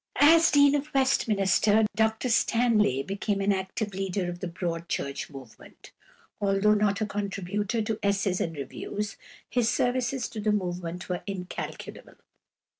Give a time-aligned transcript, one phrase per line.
[0.15, 5.91] As Dean of Westminster Dr Stanley became an active leader of the Broad Church movement.
[6.39, 9.15] Although not a contributor to "Essays and Reviews"
[9.47, 12.15] his services to the movement were incalculable.